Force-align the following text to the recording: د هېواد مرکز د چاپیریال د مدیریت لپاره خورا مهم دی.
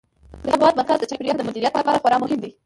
د 0.43 0.45
هېواد 0.53 0.73
مرکز 0.79 0.97
د 0.99 1.03
چاپیریال 1.09 1.37
د 1.37 1.41
مدیریت 1.49 1.73
لپاره 1.77 2.01
خورا 2.01 2.17
مهم 2.23 2.39
دی. 2.43 2.51